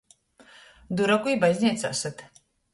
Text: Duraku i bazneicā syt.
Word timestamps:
Duraku 1.01 1.35
i 1.35 1.37
bazneicā 1.45 1.95
syt. 2.03 2.29